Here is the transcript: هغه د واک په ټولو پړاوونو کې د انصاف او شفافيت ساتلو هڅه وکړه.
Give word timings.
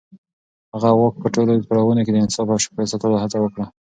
هغه 0.73 0.89
د 0.93 0.95
واک 0.99 1.15
په 1.23 1.27
ټولو 1.33 1.51
پړاوونو 1.69 2.01
کې 2.05 2.11
د 2.13 2.17
انصاف 2.25 2.47
او 2.51 2.61
شفافيت 2.63 2.91
ساتلو 2.91 3.21
هڅه 3.23 3.37
وکړه. 3.41 3.65